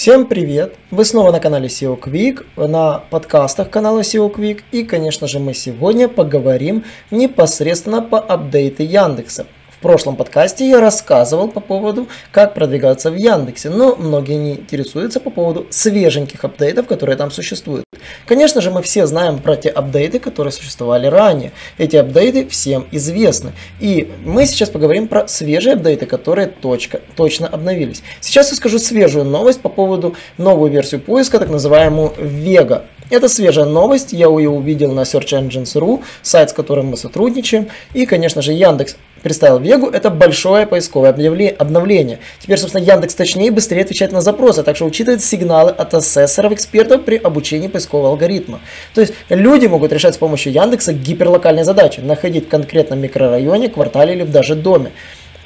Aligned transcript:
Всем 0.00 0.26
привет! 0.26 0.76
Вы 0.92 1.04
снова 1.04 1.32
на 1.32 1.40
канале 1.40 1.66
SEO 1.66 2.00
Quick, 2.00 2.46
на 2.68 3.02
подкастах 3.10 3.68
канала 3.68 4.02
SEO 4.02 4.32
Quick 4.32 4.60
и, 4.70 4.84
конечно 4.84 5.26
же, 5.26 5.40
мы 5.40 5.54
сегодня 5.54 6.08
поговорим 6.08 6.84
непосредственно 7.10 8.00
по 8.00 8.20
апдейту 8.20 8.84
Яндекса. 8.84 9.48
В 9.78 9.80
прошлом 9.80 10.16
подкасте 10.16 10.68
я 10.68 10.80
рассказывал 10.80 11.46
по 11.46 11.60
поводу, 11.60 12.08
как 12.32 12.54
продвигаться 12.54 13.12
в 13.12 13.14
Яндексе, 13.14 13.70
но 13.70 13.94
многие 13.94 14.34
не 14.34 14.54
интересуются 14.54 15.20
по 15.20 15.30
поводу 15.30 15.68
свеженьких 15.70 16.44
апдейтов, 16.44 16.88
которые 16.88 17.16
там 17.16 17.30
существуют. 17.30 17.84
Конечно 18.26 18.60
же, 18.60 18.72
мы 18.72 18.82
все 18.82 19.06
знаем 19.06 19.38
про 19.38 19.54
те 19.54 19.68
апдейты, 19.68 20.18
которые 20.18 20.52
существовали 20.52 21.06
ранее. 21.06 21.52
Эти 21.78 21.94
апдейты 21.94 22.48
всем 22.48 22.88
известны. 22.90 23.52
И 23.78 24.10
мы 24.24 24.46
сейчас 24.46 24.68
поговорим 24.68 25.06
про 25.06 25.28
свежие 25.28 25.74
апдейты, 25.74 26.06
которые 26.06 26.48
точка, 26.48 27.00
точно 27.14 27.46
обновились. 27.46 28.02
Сейчас 28.20 28.50
я 28.50 28.56
скажу 28.56 28.80
свежую 28.80 29.26
новость 29.26 29.60
по 29.60 29.68
поводу 29.68 30.16
новую 30.38 30.72
версию 30.72 31.02
поиска, 31.02 31.38
так 31.38 31.50
называемую 31.50 32.14
Vega. 32.18 32.82
Это 33.10 33.28
свежая 33.28 33.64
новость, 33.64 34.12
я 34.12 34.26
ее 34.26 34.50
увидел 34.50 34.92
на 34.92 35.02
Search 35.02 35.32
Engines.ru, 35.32 36.02
сайт, 36.20 36.50
с 36.50 36.52
которым 36.52 36.88
мы 36.88 36.96
сотрудничаем. 36.96 37.68
И, 37.94 38.04
конечно 38.04 38.42
же, 38.42 38.52
Яндекс 38.52 38.96
представил 39.22 39.58
Вегу, 39.58 39.88
это 39.88 40.10
большое 40.10 40.66
поисковое 40.66 41.10
обновление. 41.10 42.18
Теперь, 42.40 42.58
собственно, 42.58 42.82
Яндекс 42.82 43.14
точнее 43.14 43.48
и 43.48 43.50
быстрее 43.50 43.82
отвечает 43.82 44.12
на 44.12 44.20
запросы, 44.20 44.62
так 44.62 44.76
что 44.76 44.86
учитывает 44.86 45.22
сигналы 45.22 45.70
от 45.70 45.94
ассессоров, 45.94 46.52
экспертов 46.52 47.04
при 47.04 47.16
обучении 47.16 47.68
поискового 47.68 48.10
алгоритма. 48.10 48.60
То 48.94 49.00
есть 49.00 49.14
люди 49.28 49.66
могут 49.66 49.92
решать 49.92 50.14
с 50.14 50.18
помощью 50.18 50.52
Яндекса 50.52 50.92
гиперлокальные 50.92 51.64
задачи, 51.64 52.00
находить 52.00 52.46
в 52.46 52.48
конкретном 52.48 53.00
микрорайоне, 53.00 53.68
квартале 53.68 54.14
или 54.14 54.24
даже 54.24 54.54
доме. 54.54 54.92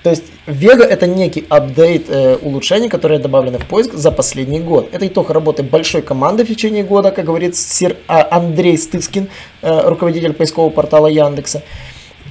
То 0.02 0.10
есть 0.10 0.24
Vega 0.46 0.82
это 0.82 1.06
некий 1.06 1.46
апдейт 1.48 2.06
э, 2.08 2.36
улучшений, 2.42 2.88
которые 2.88 3.20
добавлены 3.20 3.58
в 3.58 3.66
поиск 3.66 3.94
за 3.94 4.10
последний 4.10 4.58
год. 4.58 4.88
Это 4.92 5.06
итог 5.06 5.30
работы 5.30 5.62
большой 5.62 6.02
команды 6.02 6.44
в 6.44 6.48
течение 6.48 6.82
года, 6.82 7.12
как 7.12 7.24
говорит 7.24 7.54
сир 7.54 7.96
а, 8.08 8.26
Андрей 8.28 8.76
Стыскин, 8.76 9.28
э, 9.62 9.80
руководитель 9.88 10.32
поискового 10.32 10.70
портала 10.70 11.06
Яндекса. 11.06 11.62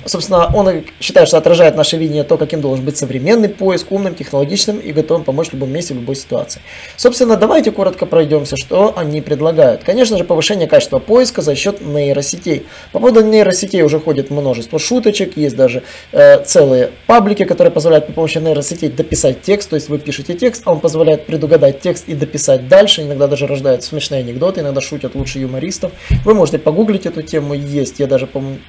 Собственно, 0.06 0.50
он 0.54 0.84
считает, 1.00 1.28
что 1.28 1.38
отражает 1.38 1.76
наше 1.76 1.98
видение 1.98 2.24
то, 2.24 2.38
каким 2.38 2.62
должен 2.62 2.84
быть 2.84 2.98
современный 2.98 3.50
поиск, 3.50 3.92
умным, 3.92 4.16
технологичным 4.16 4.80
и 4.80 4.92
готовым 4.92 5.24
помочь 5.24 5.50
в 5.50 5.54
любом 5.54 5.72
месте, 5.72 5.94
в 5.94 5.98
любой 5.98 6.16
ситуации. 6.16 6.62
Собственно, 6.98 7.38
давайте 7.38 7.72
коротко 7.72 8.06
пройдемся, 8.06 8.58
что 8.58 8.94
они 8.98 9.22
предлагают. 9.22 9.84
Конечно 9.84 10.18
же, 10.18 10.24
повышение 10.24 10.68
качества 10.68 11.00
поиска 11.00 11.42
за 11.42 11.56
счет 11.56 11.82
нейросетей. 11.82 12.66
По 12.92 13.00
поводу 13.00 13.22
нейросетей 13.22 13.84
уже 13.84 14.00
ходит 14.00 14.32
множество 14.32 14.80
шуточек, 14.80 15.38
есть 15.38 15.56
даже 15.56 15.84
э, 16.12 16.44
целые 16.44 16.92
паблики, 17.06 17.46
которые 17.46 17.72
позволяют 17.72 18.08
при 18.08 18.14
помощи 18.14 18.40
нейросетей 18.40 18.90
дописать 18.90 19.42
текст, 19.42 19.70
то 19.70 19.76
есть 19.76 19.90
вы 19.90 20.00
пишете 20.00 20.34
текст, 20.34 20.64
а 20.66 20.72
он 20.72 20.80
позволяет 20.80 21.26
предугадать 21.26 21.82
текст 21.82 22.08
и 22.08 22.14
дописать 22.14 22.68
дальше. 22.68 23.04
Иногда 23.04 23.28
даже 23.28 23.48
рождаются 23.48 23.90
смешные 23.90 24.22
анекдоты, 24.22 24.62
иногда 24.62 24.82
шутят 24.82 25.16
лучше 25.16 25.40
юмористов. 25.40 25.92
Вы 26.26 26.34
можете 26.34 26.58
погуглить 26.58 27.06
эту 27.06 27.22
тему, 27.22 27.54
есть. 27.54 28.00
Я 28.00 28.08
даже, 28.08 28.28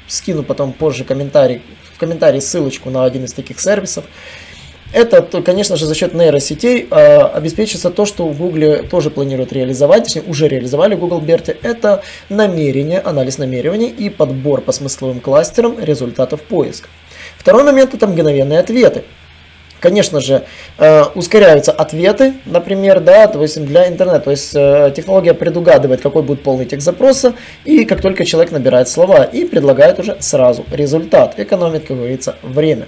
скину 0.08 0.42
потом 0.42 0.72
позже 0.72 1.04
комментарий 1.04 1.21
комментарий, 1.22 1.62
в 1.94 1.98
комментарии 1.98 2.40
ссылочку 2.40 2.90
на 2.90 3.04
один 3.04 3.24
из 3.24 3.32
таких 3.32 3.60
сервисов. 3.60 4.04
Это, 4.92 5.22
конечно 5.22 5.76
же, 5.76 5.86
за 5.86 5.94
счет 5.94 6.12
нейросетей 6.12 6.86
э, 6.90 7.18
обеспечится 7.20 7.90
то, 7.90 8.04
что 8.04 8.28
в 8.28 8.36
Google 8.36 8.84
тоже 8.90 9.08
планируют 9.10 9.52
реализовать, 9.52 10.04
точнее 10.04 10.22
уже 10.22 10.48
реализовали 10.48 10.94
Google 10.94 11.20
Берти. 11.20 11.56
Это 11.62 12.02
намерение, 12.28 13.00
анализ 13.00 13.38
намерений 13.38 13.88
и 13.88 14.10
подбор 14.10 14.60
по 14.60 14.72
смысловым 14.72 15.20
кластерам 15.20 15.82
результатов 15.82 16.42
поиска. 16.42 16.88
Второй 17.38 17.64
момент 17.64 17.94
это 17.94 18.06
мгновенные 18.06 18.58
ответы. 18.58 19.04
Конечно 19.82 20.20
же, 20.20 20.44
э, 20.78 21.02
ускоряются 21.16 21.72
ответы, 21.72 22.34
например, 22.46 23.00
да, 23.00 23.26
то 23.26 23.42
есть 23.42 23.62
для 23.64 23.88
интернета. 23.88 24.20
То 24.20 24.30
есть 24.30 24.52
э, 24.54 24.92
технология 24.94 25.34
предугадывает, 25.34 26.00
какой 26.00 26.22
будет 26.22 26.44
полный 26.44 26.66
текст 26.66 26.84
запроса, 26.84 27.34
и 27.64 27.84
как 27.84 28.00
только 28.00 28.24
человек 28.24 28.52
набирает 28.52 28.88
слова, 28.88 29.24
и 29.24 29.44
предлагает 29.44 29.98
уже 29.98 30.16
сразу 30.20 30.64
результат. 30.70 31.34
Экономит, 31.36 31.86
как 31.86 31.96
говорится, 31.96 32.36
время. 32.44 32.86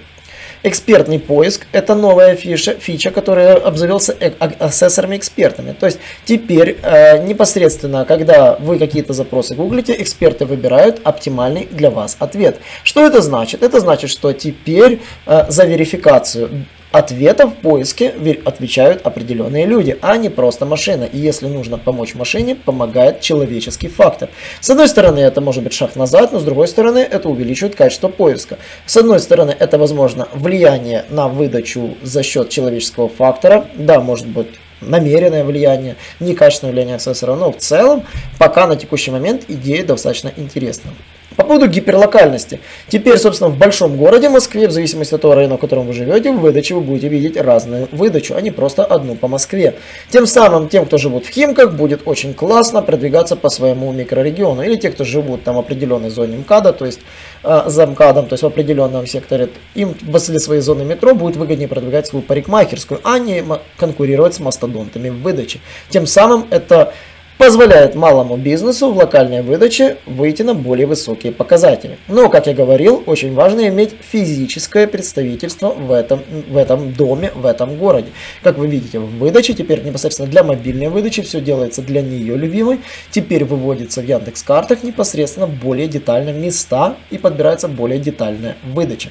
Экспертный 0.66 1.18
поиск– 1.18 1.66
это 1.72 1.94
новая 1.94 2.36
фиша, 2.36 2.72
фича, 2.72 3.10
которая 3.10 3.56
обзавелся 3.56 4.16
э, 4.18 4.30
ассессорами-экспертами. 4.38 5.74
То 5.78 5.84
есть 5.84 5.98
теперь 6.24 6.78
э, 6.82 7.22
непосредственно, 7.22 8.06
когда 8.06 8.56
вы 8.60 8.78
какие-то 8.78 9.12
запросы 9.12 9.54
гуглите, 9.54 9.94
эксперты 10.00 10.46
выбирают 10.46 11.02
оптимальный 11.04 11.68
для 11.70 11.90
вас 11.90 12.16
ответ. 12.18 12.60
Что 12.82 13.04
это 13.04 13.20
значит? 13.20 13.62
Это 13.62 13.78
значит, 13.78 14.08
что 14.08 14.32
теперь 14.32 15.02
э, 15.26 15.44
за 15.50 15.66
верификацию 15.66 16.64
ответов 16.94 17.54
в 17.54 17.56
поиске 17.56 18.14
отвечают 18.44 19.04
определенные 19.04 19.66
люди, 19.66 19.98
а 20.00 20.16
не 20.16 20.28
просто 20.28 20.64
машина. 20.64 21.02
И 21.02 21.18
если 21.18 21.48
нужно 21.48 21.76
помочь 21.76 22.14
машине, 22.14 22.54
помогает 22.54 23.20
человеческий 23.20 23.88
фактор. 23.88 24.28
С 24.60 24.70
одной 24.70 24.86
стороны, 24.86 25.18
это 25.18 25.40
может 25.40 25.64
быть 25.64 25.72
шаг 25.72 25.96
назад, 25.96 26.30
но 26.32 26.38
с 26.38 26.44
другой 26.44 26.68
стороны, 26.68 27.00
это 27.00 27.28
увеличивает 27.28 27.74
качество 27.74 28.06
поиска. 28.06 28.58
С 28.86 28.96
одной 28.96 29.18
стороны, 29.18 29.56
это 29.58 29.76
возможно 29.76 30.28
влияние 30.34 31.04
на 31.10 31.26
выдачу 31.26 31.96
за 32.00 32.22
счет 32.22 32.50
человеческого 32.50 33.08
фактора. 33.08 33.66
Да, 33.74 34.00
может 34.00 34.28
быть 34.28 34.46
намеренное 34.80 35.42
влияние, 35.42 35.96
некачественное 36.20 36.72
влияние 36.72 36.96
ассессора, 36.96 37.34
но 37.34 37.50
в 37.50 37.56
целом, 37.56 38.04
пока 38.38 38.68
на 38.68 38.76
текущий 38.76 39.10
момент 39.10 39.46
идея 39.48 39.84
достаточно 39.84 40.30
интересна. 40.36 40.92
По 41.36 41.44
поводу 41.44 41.66
гиперлокальности. 41.66 42.60
Теперь, 42.88 43.18
собственно, 43.18 43.50
в 43.50 43.58
большом 43.58 43.96
городе 43.96 44.28
Москве, 44.28 44.68
в 44.68 44.72
зависимости 44.72 45.14
от 45.14 45.22
того 45.22 45.34
района, 45.34 45.56
в 45.56 45.60
котором 45.60 45.86
вы 45.86 45.92
живете, 45.92 46.32
в 46.32 46.38
выдаче 46.40 46.74
вы 46.74 46.80
будете 46.80 47.08
видеть 47.08 47.36
разную 47.36 47.88
выдачу, 47.90 48.34
а 48.36 48.40
не 48.40 48.50
просто 48.50 48.84
одну 48.84 49.16
по 49.16 49.26
Москве. 49.26 49.74
Тем 50.10 50.26
самым, 50.26 50.68
тем, 50.68 50.86
кто 50.86 50.96
живут 50.98 51.26
в 51.26 51.30
Химках, 51.30 51.72
будет 51.72 52.02
очень 52.04 52.34
классно 52.34 52.82
продвигаться 52.82 53.36
по 53.36 53.48
своему 53.48 53.92
микрорегиону. 53.92 54.62
Или 54.62 54.76
те, 54.76 54.90
кто 54.90 55.04
живут 55.04 55.42
там 55.42 55.56
в 55.56 55.58
определенной 55.58 56.10
зоне 56.10 56.38
МКАДа, 56.38 56.72
то 56.72 56.86
есть 56.86 57.00
э, 57.42 57.62
за 57.66 57.86
МКАДом, 57.86 58.26
то 58.26 58.34
есть 58.34 58.42
в 58.42 58.46
определенном 58.46 59.06
секторе, 59.06 59.48
им 59.74 59.94
после 59.94 60.38
своей 60.38 60.60
зоны 60.60 60.84
метро 60.84 61.14
будет 61.14 61.36
выгоднее 61.36 61.68
продвигать 61.68 62.06
свою 62.06 62.22
парикмахерскую, 62.22 63.00
а 63.02 63.18
не 63.18 63.44
конкурировать 63.76 64.34
с 64.34 64.40
мастодонтами 64.40 65.10
в 65.10 65.20
выдаче. 65.22 65.60
Тем 65.90 66.06
самым 66.06 66.46
это 66.50 66.92
позволяет 67.38 67.94
малому 67.94 68.36
бизнесу 68.36 68.90
в 68.92 68.96
локальной 68.96 69.42
выдаче 69.42 69.96
выйти 70.06 70.42
на 70.42 70.54
более 70.54 70.86
высокие 70.86 71.32
показатели. 71.32 71.98
Но, 72.08 72.28
как 72.28 72.46
я 72.46 72.54
говорил, 72.54 73.02
очень 73.06 73.34
важно 73.34 73.68
иметь 73.68 73.94
физическое 74.00 74.86
представительство 74.86 75.70
в 75.70 75.92
этом, 75.92 76.22
в 76.48 76.56
этом 76.56 76.92
доме, 76.92 77.32
в 77.34 77.44
этом 77.46 77.76
городе. 77.76 78.08
Как 78.42 78.58
вы 78.58 78.68
видите, 78.68 78.98
в 78.98 79.18
выдаче 79.18 79.54
теперь 79.54 79.82
непосредственно 79.82 80.28
для 80.28 80.42
мобильной 80.42 80.88
выдачи 80.88 81.22
все 81.22 81.40
делается 81.40 81.82
для 81.82 82.02
нее 82.02 82.36
любимой. 82.36 82.80
Теперь 83.10 83.44
выводится 83.44 84.00
в 84.00 84.04
Яндекс 84.04 84.42
картах 84.42 84.82
непосредственно 84.82 85.46
более 85.46 85.88
детально 85.88 86.30
места 86.30 86.96
и 87.10 87.18
подбирается 87.18 87.68
более 87.68 87.98
детальная 87.98 88.56
выдача. 88.62 89.10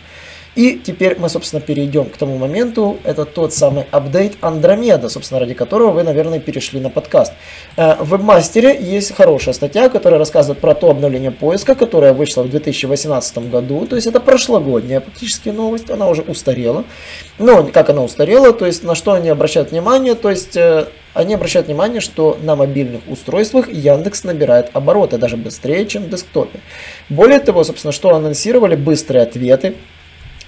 И 0.55 0.79
теперь 0.83 1.17
мы, 1.17 1.29
собственно, 1.29 1.61
перейдем 1.61 2.05
к 2.05 2.17
тому 2.17 2.37
моменту. 2.37 2.97
Это 3.03 3.25
тот 3.25 3.53
самый 3.53 3.85
апдейт 3.89 4.33
Андромеда, 4.41 5.09
собственно, 5.09 5.39
ради 5.39 5.53
которого 5.55 5.91
вы, 5.91 6.03
наверное, 6.03 6.39
перешли 6.39 6.79
на 6.79 6.89
подкаст. 6.89 7.33
Э, 7.75 7.95
в 7.99 8.11
вебмастере 8.11 8.77
есть 8.79 9.15
хорошая 9.15 9.53
статья, 9.53 9.89
которая 9.89 10.19
рассказывает 10.19 10.59
про 10.59 10.75
то 10.75 10.91
обновление 10.91 11.31
поиска, 11.31 11.73
которое 11.73 12.13
вышло 12.13 12.43
в 12.43 12.49
2018 12.49 13.49
году. 13.49 13.87
То 13.87 13.95
есть 13.95 14.07
это 14.07 14.19
прошлогодняя 14.19 14.99
практически 14.99 15.49
новость, 15.49 15.89
она 15.89 16.07
уже 16.07 16.21
устарела. 16.21 16.83
Но 17.39 17.63
как 17.63 17.89
она 17.89 18.03
устарела, 18.03 18.53
то 18.53 18.65
есть 18.65 18.83
на 18.83 18.93
что 18.93 19.13
они 19.13 19.29
обращают 19.29 19.71
внимание, 19.71 20.13
то 20.13 20.29
есть 20.29 20.55
э, 20.55 20.85
они 21.13 21.33
обращают 21.35 21.67
внимание, 21.67 22.01
что 22.01 22.37
на 22.41 22.55
мобильных 22.55 23.01
устройствах 23.07 23.69
Яндекс 23.69 24.23
набирает 24.23 24.69
обороты 24.73 25.17
даже 25.17 25.37
быстрее, 25.37 25.85
чем 25.85 26.03
в 26.03 26.09
десктопе. 26.09 26.59
Более 27.09 27.39
того, 27.39 27.63
собственно, 27.63 27.91
что 27.91 28.15
анонсировали 28.15 28.75
быстрые 28.75 29.23
ответы, 29.23 29.75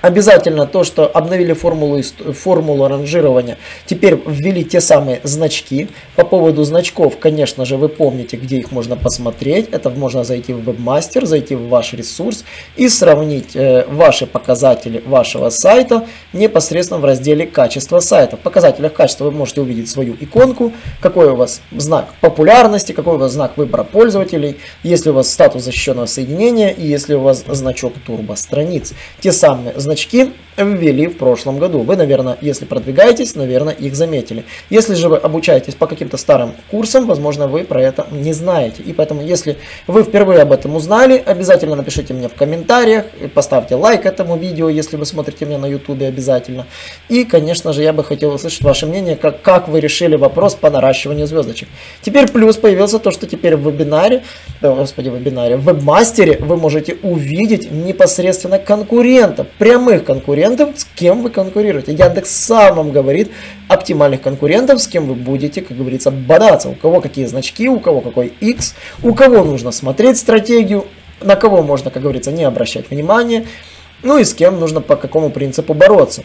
Обязательно 0.02 0.68
то, 0.68 0.84
что 0.84 1.08
обновили 1.08 1.54
формулу, 1.54 2.02
формулу 2.04 2.88
ранжирования, 2.88 3.58
теперь 3.86 4.20
ввели 4.26 4.64
те 4.64 4.82
самые 4.82 5.20
значки. 5.24 5.90
По 6.16 6.26
поводу 6.26 6.64
значков, 6.64 7.18
конечно 7.18 7.66
же, 7.66 7.78
вы 7.78 7.90
помните, 7.90 8.38
где 8.38 8.58
их 8.58 8.72
можно 8.72 8.96
посмотреть. 8.98 9.70
Это 9.72 9.90
можно 9.90 10.24
зайти 10.24 10.54
в 10.54 10.64
вебмастер, 10.64 11.26
зайти 11.26 11.56
в 11.56 11.70
ваш 11.70 11.94
ресурс 11.94 12.44
и 12.76 12.90
сравнить 12.90 13.56
э, 13.56 13.86
ваши 13.88 14.26
показатели 14.28 15.02
вашего 15.06 15.50
сайта 15.50 16.08
непосредственно 16.34 17.00
в 17.00 17.06
разделе 17.06 17.48
качество 17.48 18.00
сайта. 18.00 18.38
В 18.38 18.42
показателях 18.42 18.94
качества 18.94 19.26
вы 19.26 19.32
можете 19.32 19.62
увидеть 19.62 19.90
свою 19.90 20.16
иконку, 20.20 20.74
какой 21.02 21.30
у 21.30 21.36
вас 21.36 21.62
знак 21.72 22.14
популярности, 22.22 22.92
какой 22.92 23.16
у 23.16 23.18
вас 23.18 23.32
знак 23.32 23.58
выбора 23.58 23.84
пользователей, 23.84 24.58
если 24.84 25.10
у 25.10 25.14
вас 25.14 25.32
статус 25.32 25.64
защищенного 25.64 26.06
соединения 26.06 26.70
и 26.70 26.86
если 26.86 27.14
у 27.14 27.22
вас 27.22 27.44
значок 27.48 27.94
турбо 28.06 28.34
страниц. 28.36 28.94
Те 29.20 29.32
самые 29.32 29.74
значки 29.86 30.34
ввели 30.58 31.08
в 31.08 31.18
прошлом 31.18 31.60
году. 31.60 31.80
Вы, 31.80 31.96
наверное, 31.96 32.38
если 32.42 32.66
продвигаетесь, 32.66 33.36
наверное, 33.36 33.74
их 33.74 33.96
заметили. 33.96 34.46
Если 34.70 34.96
же 34.96 35.10
вы 35.10 35.18
обучаетесь 35.18 35.76
по 35.76 35.88
каким-то 35.88 36.18
старым 36.18 36.54
курсам, 36.72 37.06
возможно, 37.08 37.48
вы 37.48 37.64
про 37.64 37.82
это 37.82 38.08
не 38.12 38.34
знаете. 38.34 38.82
И 38.84 38.94
поэтому, 38.94 39.22
если 39.22 39.58
вы 39.88 40.04
впервые 40.04 40.42
об 40.42 40.52
этом 40.52 40.76
узнали, 40.76 41.22
обязательно 41.26 41.76
напишите 41.76 42.14
мне 42.14 42.30
в 42.30 42.34
комментариях, 42.34 43.06
поставьте 43.34 43.76
лайк 43.76 44.06
этому 44.06 44.38
видео, 44.38 44.70
если 44.70 44.98
вы 44.98 45.06
смотрите 45.06 45.46
меня 45.46 45.58
на 45.58 45.66
YouTube 45.66 46.02
обязательно. 46.02 46.66
И, 47.10 47.24
конечно 47.24 47.74
же, 47.74 47.84
я 47.84 47.94
бы 47.94 48.04
хотел 48.04 48.34
услышать 48.34 48.62
ваше 48.62 48.86
мнение, 48.86 49.16
как, 49.16 49.42
как 49.42 49.68
вы 49.68 49.80
решили 49.80 50.16
вопрос 50.16 50.56
по 50.56 50.70
наращиванию 50.70 51.28
звездочек. 51.28 51.68
Теперь 52.02 52.32
плюс 52.32 52.58
появился 52.58 53.00
то, 53.00 53.12
что 53.12 53.28
теперь 53.28 53.56
в 53.56 53.68
вебинаре, 53.68 54.24
о, 54.62 54.68
э, 54.68 54.76
господи, 54.76 55.10
в 55.10 55.16
вебинаре, 55.16 55.58
в 55.58 55.66
вебмастере 55.66 56.38
вы 56.40 56.58
можете 56.58 56.98
увидеть 57.04 57.72
непосредственно 57.72 58.60
конкурентов, 58.60 59.48
прямых 59.58 60.04
конкурентов, 60.04 60.45
конкурентов, 60.46 60.80
с 60.80 60.86
кем 60.96 61.24
вы 61.24 61.30
конкурируете. 61.30 61.94
Яндекс 61.94 62.30
сам 62.30 62.76
вам 62.76 62.92
говорит 62.92 63.32
оптимальных 63.68 64.22
конкурентов, 64.22 64.82
с 64.82 64.88
кем 64.88 65.08
вы 65.08 65.16
будете, 65.16 65.62
как 65.62 65.78
говорится, 65.78 66.12
бодаться. 66.12 66.70
У 66.70 66.76
кого 66.76 67.02
какие 67.02 67.26
значки, 67.26 67.68
у 67.68 67.80
кого 67.80 68.02
какой 68.02 68.28
X, 68.40 68.76
у 69.04 69.14
кого 69.14 69.44
нужно 69.44 69.72
смотреть 69.72 70.18
стратегию, 70.18 70.86
на 71.22 71.36
кого 71.36 71.64
можно, 71.64 71.90
как 71.90 72.04
говорится, 72.04 72.32
не 72.32 72.44
обращать 72.44 72.90
внимания, 72.90 73.46
ну 74.04 74.18
и 74.20 74.24
с 74.24 74.34
кем 74.34 74.60
нужно 74.60 74.82
по 74.82 74.96
какому 74.96 75.30
принципу 75.30 75.74
бороться. 75.74 76.24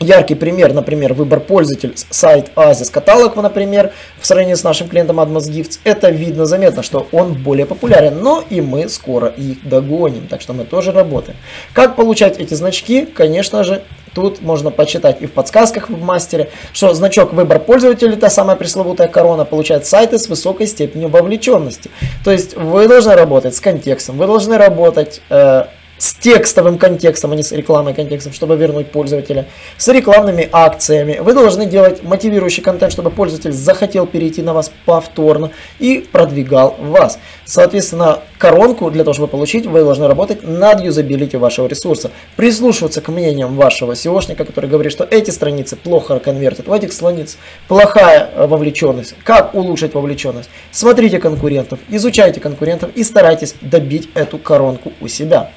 Яркий 0.00 0.34
пример, 0.34 0.72
например, 0.72 1.14
выбор 1.14 1.40
пользователь 1.40 1.94
сайт 2.10 2.50
Oasis 2.54 2.90
каталог, 2.90 3.34
например, 3.36 3.92
в 4.20 4.26
сравнении 4.26 4.54
с 4.54 4.62
нашим 4.62 4.88
клиентом 4.88 5.18
Admas 5.18 5.50
Gifts, 5.50 5.80
это 5.84 6.10
видно 6.10 6.46
заметно, 6.46 6.82
что 6.82 7.08
он 7.10 7.34
более 7.34 7.66
популярен, 7.66 8.20
но 8.20 8.44
и 8.48 8.60
мы 8.60 8.88
скоро 8.88 9.28
их 9.28 9.66
догоним, 9.68 10.28
так 10.28 10.40
что 10.40 10.52
мы 10.52 10.64
тоже 10.64 10.92
работаем. 10.92 11.36
Как 11.72 11.96
получать 11.96 12.38
эти 12.38 12.54
значки? 12.54 13.06
Конечно 13.06 13.64
же, 13.64 13.82
Тут 14.14 14.42
можно 14.42 14.70
почитать 14.70 15.18
и 15.20 15.26
в 15.26 15.32
подсказках 15.32 15.88
в 15.88 16.00
мастере, 16.02 16.50
что 16.72 16.92
значок 16.94 17.32
выбор 17.32 17.60
пользователя, 17.60 18.16
та 18.16 18.30
самая 18.30 18.56
пресловутая 18.56 19.06
корона, 19.06 19.44
получает 19.44 19.86
сайты 19.86 20.18
с 20.18 20.28
высокой 20.28 20.66
степенью 20.66 21.08
вовлеченности. 21.08 21.90
То 22.24 22.32
есть 22.32 22.56
вы 22.56 22.88
должны 22.88 23.14
работать 23.14 23.54
с 23.54 23.60
контекстом, 23.60 24.16
вы 24.16 24.26
должны 24.26 24.58
работать 24.58 25.20
э, 25.30 25.66
с 25.98 26.14
текстовым 26.14 26.78
контекстом, 26.78 27.32
а 27.32 27.36
не 27.36 27.42
с 27.42 27.52
рекламой 27.52 27.94
контекстом, 27.94 28.32
чтобы 28.32 28.56
вернуть 28.56 28.90
пользователя, 28.90 29.46
с 29.76 29.88
рекламными 29.88 30.48
акциями. 30.50 31.18
Вы 31.20 31.34
должны 31.34 31.66
делать 31.66 32.02
мотивирующий 32.02 32.62
контент, 32.62 32.92
чтобы 32.92 33.10
пользователь 33.10 33.52
захотел 33.52 34.06
перейти 34.06 34.42
на 34.42 34.54
вас 34.54 34.70
повторно 34.86 35.50
и 35.78 36.06
продвигал 36.10 36.76
вас. 36.78 37.18
Соответственно, 37.44 38.20
коронку 38.38 38.90
для 38.90 39.04
того, 39.04 39.14
чтобы 39.14 39.28
получить, 39.28 39.66
вы 39.66 39.80
должны 39.80 40.06
работать 40.06 40.42
над 40.42 40.80
юзабилити 40.80 41.36
вашего 41.36 41.66
ресурса. 41.66 42.10
Прислушиваться 42.36 43.00
к 43.00 43.08
мнениям 43.08 43.56
вашего 43.56 43.92
SEOшника, 43.92 44.44
который 44.44 44.70
говорит, 44.70 44.92
что 44.92 45.06
эти 45.10 45.30
страницы 45.30 45.76
плохо 45.76 46.18
конвертят, 46.20 46.68
у 46.68 46.74
этих 46.74 46.92
страниц 46.92 47.36
плохая 47.66 48.30
э, 48.34 48.46
вовлеченность. 48.46 49.14
Как 49.24 49.54
улучшить 49.54 49.94
вовлеченность? 49.94 50.48
Смотрите 50.70 51.18
конкурентов, 51.18 51.80
изучайте 51.88 52.40
конкурентов 52.40 52.90
и 52.94 53.02
старайтесь 53.02 53.54
добить 53.60 54.08
эту 54.14 54.38
коронку 54.38 54.92
у 55.00 55.08
себя. 55.08 55.50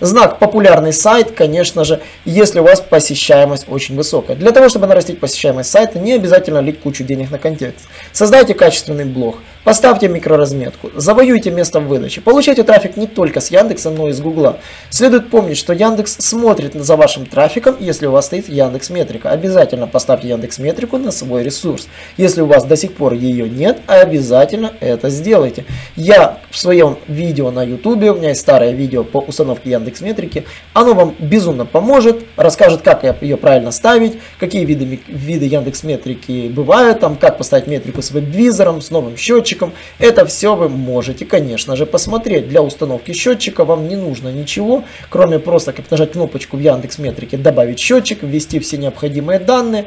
Знак 0.00 0.38
популярный 0.38 0.92
сайт, 0.92 1.32
конечно 1.32 1.84
же, 1.84 2.00
если 2.24 2.60
у 2.60 2.62
вас 2.62 2.80
посещаемость 2.80 3.66
очень 3.68 3.96
высокая. 3.96 4.36
Для 4.36 4.52
того, 4.52 4.68
чтобы 4.68 4.86
нарастить 4.86 5.18
посещаемость 5.18 5.70
сайта, 5.70 5.98
не 5.98 6.12
обязательно 6.12 6.60
лить 6.60 6.80
кучу 6.80 7.02
денег 7.02 7.30
на 7.30 7.38
контекст. 7.38 7.86
Создайте 8.12 8.54
качественный 8.54 9.04
блог, 9.04 9.38
поставьте 9.68 10.08
микроразметку, 10.08 10.90
завоюйте 10.96 11.50
место 11.50 11.78
в 11.80 11.88
выдаче. 11.88 12.22
Получайте 12.22 12.62
трафик 12.62 12.96
не 12.96 13.06
только 13.06 13.42
с 13.42 13.50
Яндекса, 13.50 13.90
но 13.90 14.08
и 14.08 14.12
с 14.14 14.20
Гугла. 14.22 14.60
Следует 14.88 15.28
помнить, 15.28 15.58
что 15.58 15.74
Яндекс 15.74 16.16
смотрит 16.20 16.72
за 16.72 16.96
вашим 16.96 17.26
трафиком, 17.26 17.76
если 17.78 18.06
у 18.06 18.12
вас 18.12 18.24
стоит 18.24 18.48
Яндекс 18.48 18.88
Метрика. 18.88 19.28
Обязательно 19.28 19.86
поставьте 19.86 20.28
Яндекс 20.28 20.58
Метрику 20.58 20.96
на 20.96 21.10
свой 21.10 21.42
ресурс. 21.42 21.86
Если 22.16 22.40
у 22.40 22.46
вас 22.46 22.64
до 22.64 22.76
сих 22.76 22.94
пор 22.94 23.12
ее 23.12 23.46
нет, 23.46 23.80
обязательно 23.86 24.72
это 24.80 25.10
сделайте. 25.10 25.66
Я 25.96 26.38
в 26.50 26.56
своем 26.56 26.96
видео 27.06 27.50
на 27.50 27.62
YouTube, 27.62 28.04
у 28.04 28.14
меня 28.14 28.30
есть 28.30 28.40
старое 28.40 28.70
видео 28.70 29.04
по 29.04 29.18
установке 29.18 29.68
Яндекс 29.72 30.00
Метрики. 30.00 30.46
Оно 30.72 30.94
вам 30.94 31.14
безумно 31.18 31.66
поможет, 31.66 32.24
расскажет, 32.36 32.80
как 32.80 33.04
ее 33.20 33.36
правильно 33.36 33.70
ставить, 33.70 34.18
какие 34.40 34.64
виды, 34.64 34.98
виды 35.08 35.44
Яндекс 35.44 35.82
Метрики 35.82 36.48
бывают, 36.48 37.00
там, 37.00 37.16
как 37.16 37.36
поставить 37.36 37.66
метрику 37.66 38.00
с 38.00 38.10
веб-визором, 38.12 38.80
с 38.80 38.90
новым 38.90 39.18
счетчиком. 39.18 39.57
Это 39.98 40.26
все 40.26 40.54
вы 40.54 40.68
можете, 40.68 41.24
конечно 41.24 41.76
же, 41.76 41.86
посмотреть. 41.86 42.48
Для 42.48 42.62
установки 42.62 43.12
счетчика 43.12 43.64
вам 43.64 43.88
не 43.88 43.96
нужно 43.96 44.28
ничего, 44.28 44.84
кроме 45.10 45.38
просто 45.38 45.72
как 45.72 45.90
нажать 45.90 46.12
кнопочку 46.12 46.56
в 46.56 46.60
Яндекс 46.60 46.98
Метрике, 46.98 47.36
добавить 47.36 47.78
счетчик, 47.78 48.22
ввести 48.22 48.58
все 48.58 48.76
необходимые 48.76 49.38
данные 49.38 49.86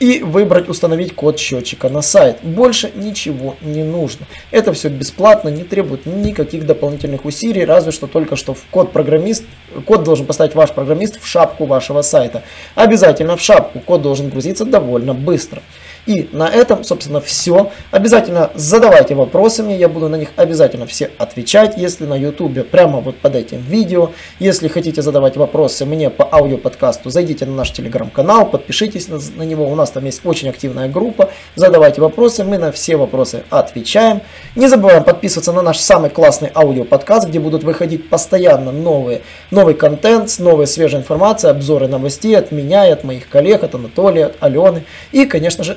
и 0.00 0.22
выбрать 0.22 0.68
установить 0.68 1.14
код 1.14 1.38
счетчика 1.38 1.88
на 1.88 2.02
сайт. 2.02 2.38
Больше 2.42 2.90
ничего 2.94 3.56
не 3.62 3.82
нужно. 3.82 4.26
Это 4.50 4.72
все 4.72 4.88
бесплатно, 4.88 5.48
не 5.48 5.64
требует 5.64 6.06
никаких 6.06 6.66
дополнительных 6.66 7.24
усилий, 7.24 7.64
разве 7.64 7.92
что 7.92 8.06
только 8.06 8.36
что 8.36 8.54
в 8.54 8.64
код 8.70 8.92
программист, 8.92 9.44
код 9.86 10.04
должен 10.04 10.26
поставить 10.26 10.54
ваш 10.54 10.72
программист 10.72 11.20
в 11.20 11.26
шапку 11.26 11.66
вашего 11.66 12.02
сайта. 12.02 12.42
Обязательно 12.74 13.36
в 13.36 13.40
шапку, 13.40 13.80
код 13.80 14.02
должен 14.02 14.30
грузиться 14.30 14.64
довольно 14.64 15.14
быстро. 15.14 15.62
И 16.08 16.26
на 16.32 16.48
этом, 16.48 16.84
собственно, 16.84 17.20
все. 17.20 17.70
Обязательно 17.90 18.50
задавайте 18.54 19.14
вопросы 19.14 19.62
мне, 19.62 19.76
я 19.76 19.90
буду 19.90 20.08
на 20.08 20.16
них 20.16 20.30
обязательно 20.36 20.86
все 20.86 21.10
отвечать, 21.18 21.74
если 21.76 22.06
на 22.06 22.14
YouTube, 22.14 22.66
прямо 22.66 23.00
вот 23.00 23.18
под 23.18 23.36
этим 23.36 23.60
видео. 23.60 24.12
Если 24.38 24.68
хотите 24.68 25.02
задавать 25.02 25.36
вопросы 25.36 25.84
мне 25.84 26.08
по 26.08 26.26
аудиоподкасту, 26.32 27.10
зайдите 27.10 27.44
на 27.44 27.54
наш 27.54 27.72
телеграм-канал, 27.72 28.46
подпишитесь 28.46 29.08
на, 29.08 29.18
на 29.36 29.42
него, 29.42 29.68
у 29.68 29.74
нас 29.74 29.90
там 29.90 30.06
есть 30.06 30.22
очень 30.24 30.48
активная 30.48 30.88
группа. 30.88 31.28
Задавайте 31.56 32.00
вопросы, 32.00 32.42
мы 32.42 32.56
на 32.56 32.72
все 32.72 32.96
вопросы 32.96 33.42
отвечаем. 33.50 34.22
Не 34.56 34.66
забываем 34.68 35.04
подписываться 35.04 35.52
на 35.52 35.60
наш 35.60 35.76
самый 35.76 36.08
классный 36.08 36.50
аудиоподкаст, 36.54 37.28
где 37.28 37.38
будут 37.38 37.64
выходить 37.64 38.08
постоянно 38.08 38.72
новые, 38.72 39.20
новый 39.50 39.74
контент, 39.74 40.34
новая 40.38 40.64
свежая 40.64 41.02
информация, 41.02 41.50
обзоры 41.50 41.86
новостей 41.86 42.34
от 42.34 42.50
меня 42.50 42.88
и 42.88 42.92
от 42.92 43.04
моих 43.04 43.28
коллег, 43.28 43.62
от 43.62 43.74
Анатолия, 43.74 44.26
от 44.26 44.36
Алены. 44.40 44.84
И, 45.12 45.26
конечно 45.26 45.64
же, 45.64 45.76